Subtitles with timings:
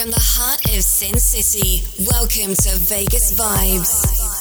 [0.00, 4.39] From the heart of Sin City, welcome to Vegas Vibes.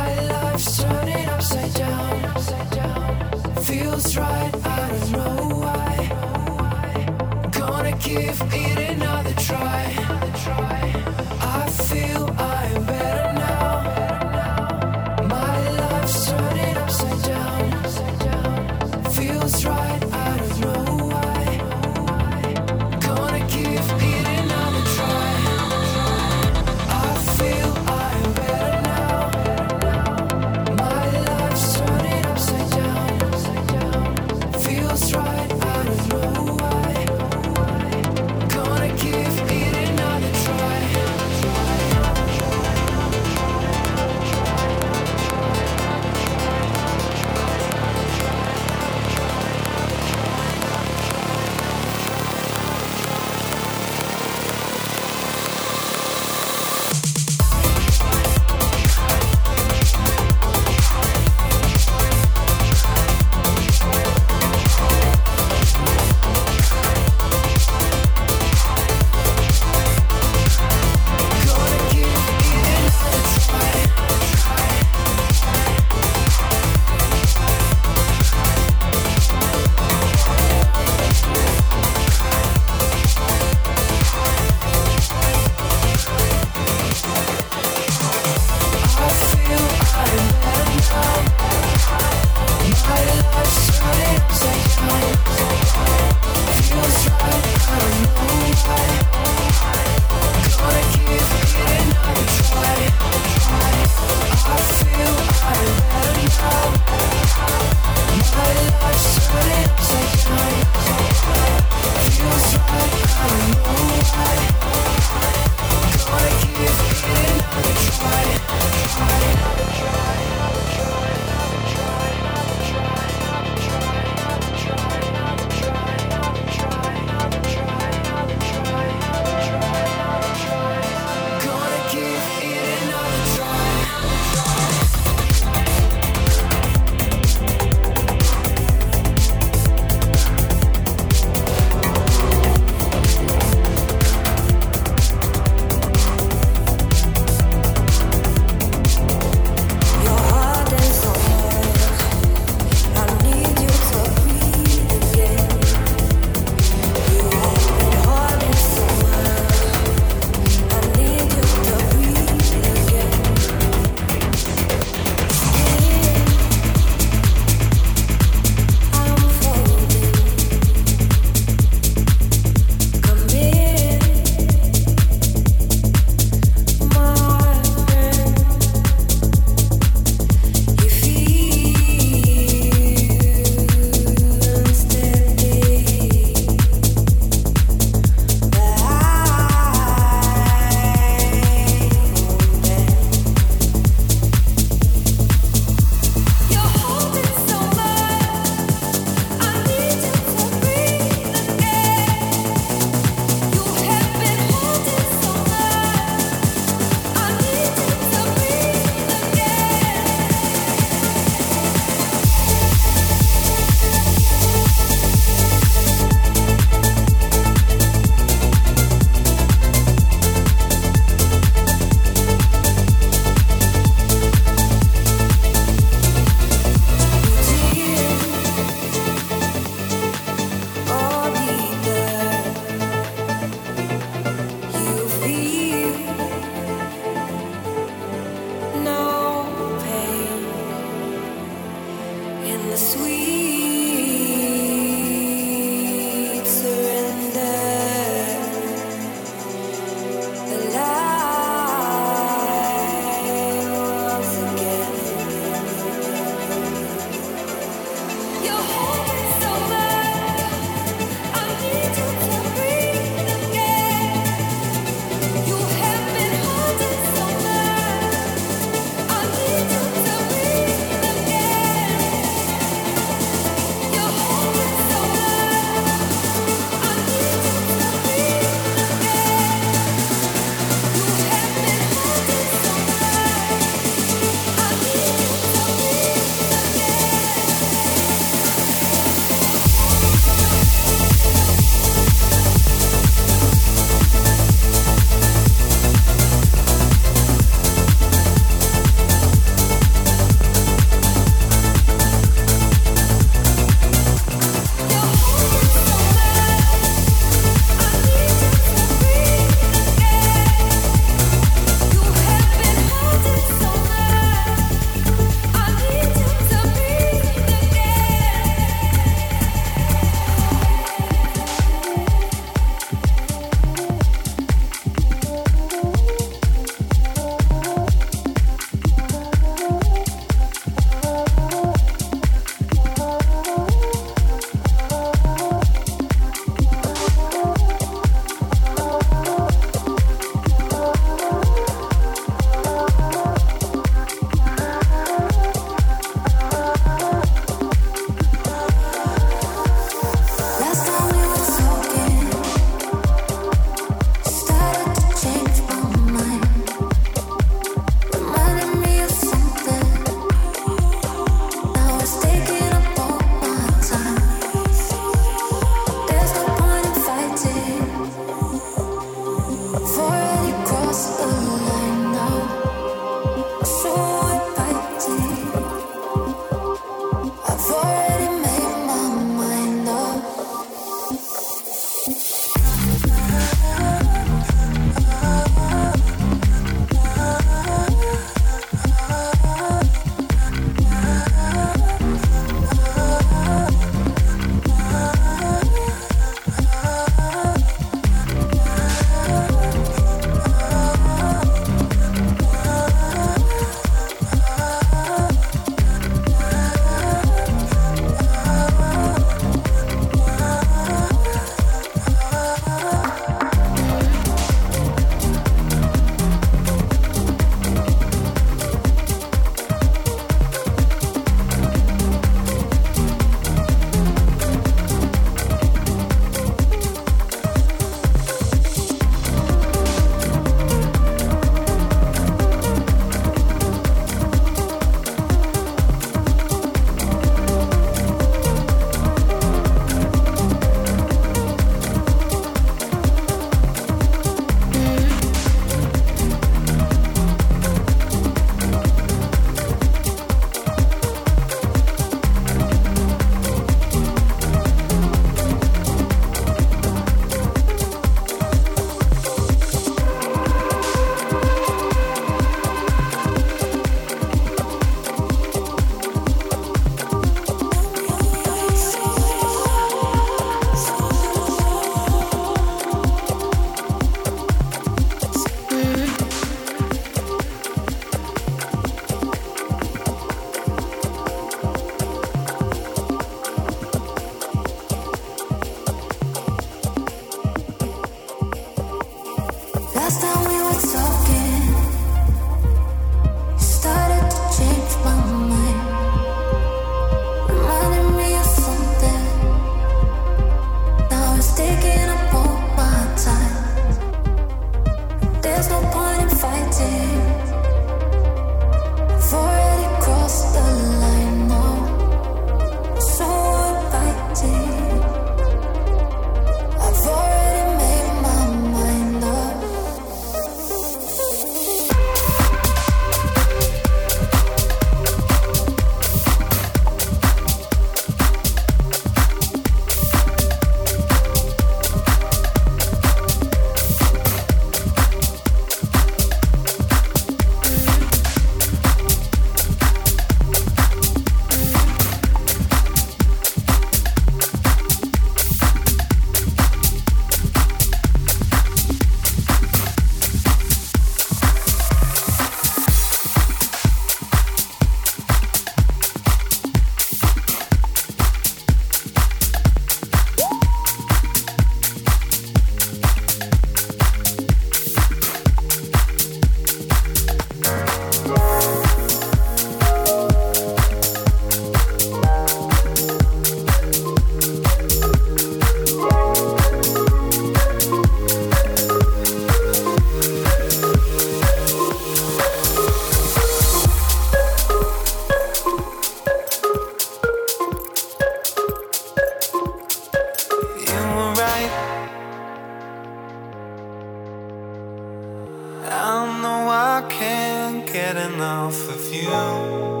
[597.91, 600.00] Get enough of you.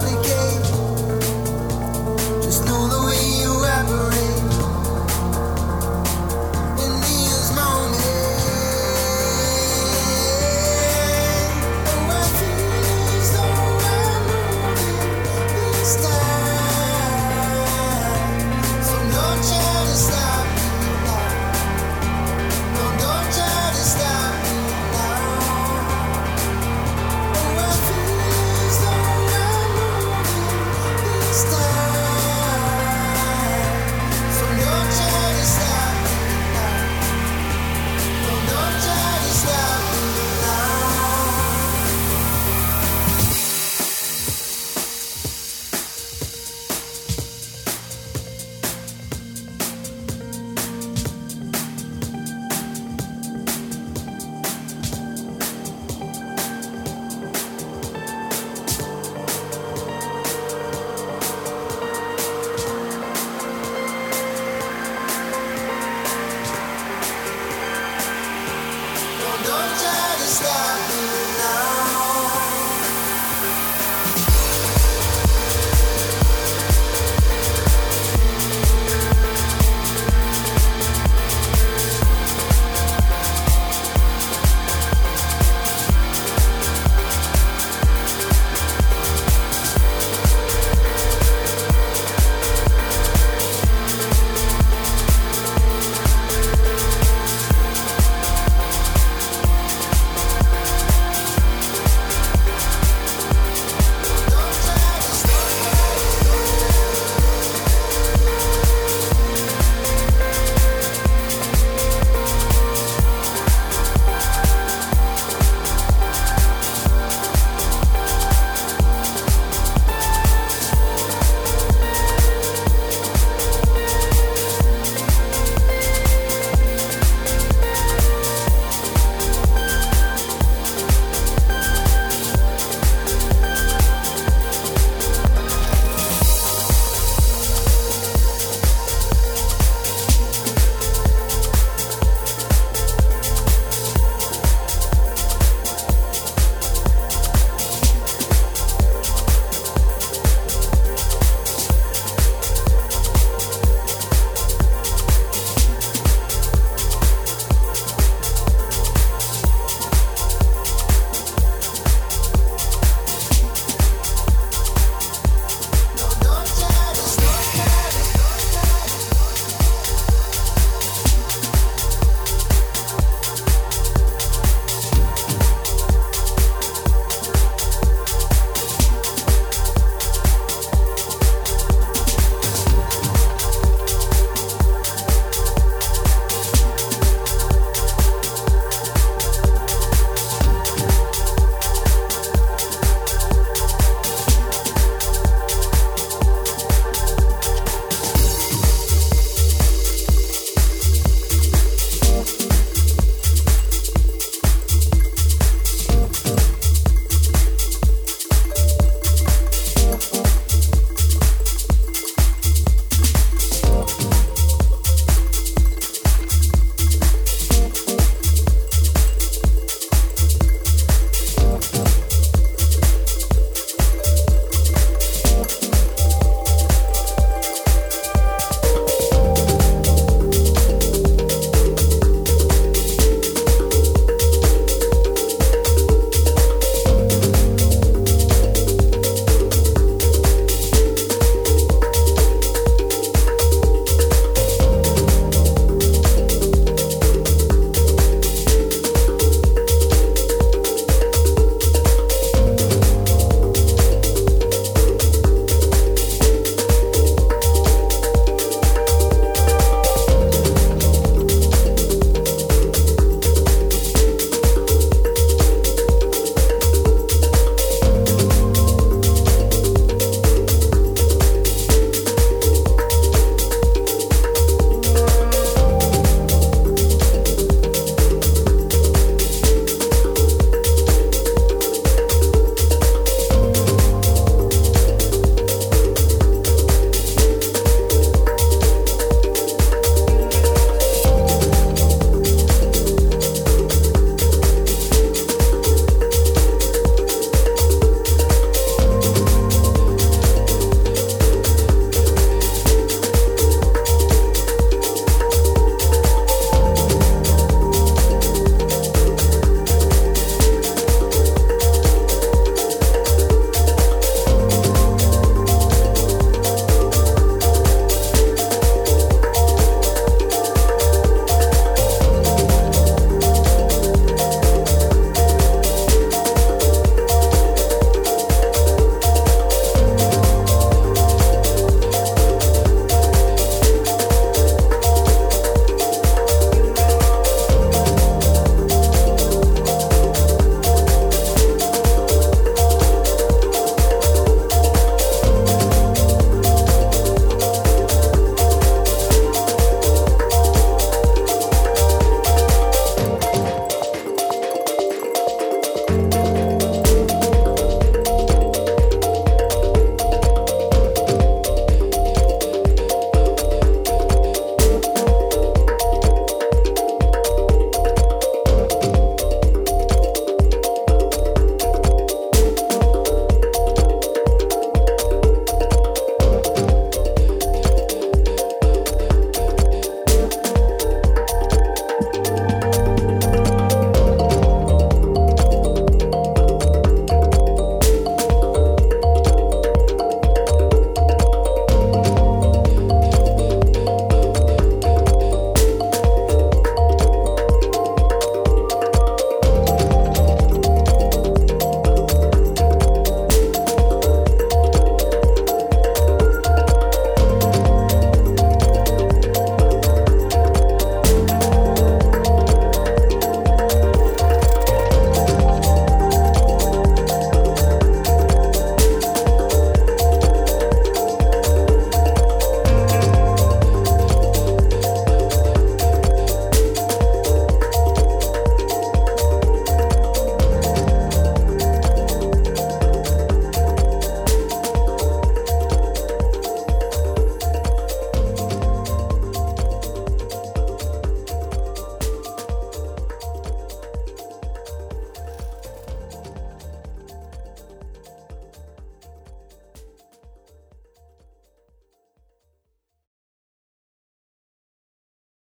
[0.00, 0.47] complicated.